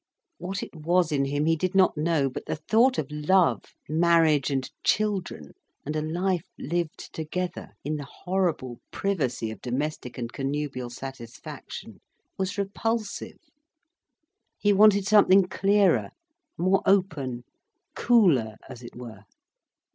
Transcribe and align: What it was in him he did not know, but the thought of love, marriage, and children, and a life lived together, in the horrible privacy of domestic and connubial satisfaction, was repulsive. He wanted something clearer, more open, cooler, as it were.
What 0.39 0.63
it 0.63 0.75
was 0.75 1.11
in 1.11 1.25
him 1.25 1.45
he 1.45 1.55
did 1.55 1.75
not 1.75 1.95
know, 1.95 2.27
but 2.27 2.47
the 2.47 2.55
thought 2.55 2.97
of 2.97 3.11
love, 3.11 3.61
marriage, 3.87 4.49
and 4.49 4.67
children, 4.83 5.53
and 5.85 5.95
a 5.95 6.01
life 6.01 6.47
lived 6.57 7.13
together, 7.13 7.73
in 7.83 7.97
the 7.97 8.07
horrible 8.23 8.79
privacy 8.89 9.51
of 9.51 9.61
domestic 9.61 10.17
and 10.17 10.33
connubial 10.33 10.89
satisfaction, 10.89 12.01
was 12.35 12.57
repulsive. 12.57 13.37
He 14.57 14.73
wanted 14.73 15.05
something 15.05 15.43
clearer, 15.47 16.09
more 16.57 16.81
open, 16.87 17.43
cooler, 17.95 18.55
as 18.67 18.81
it 18.81 18.95
were. 18.95 19.25